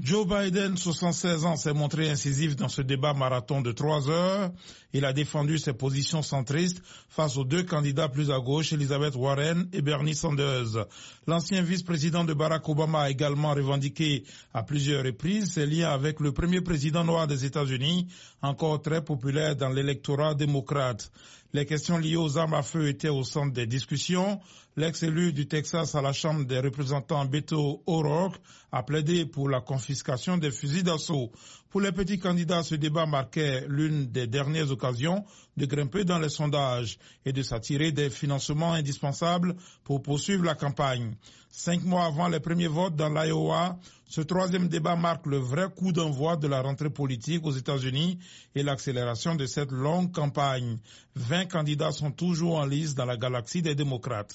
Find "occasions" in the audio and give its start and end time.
34.70-35.24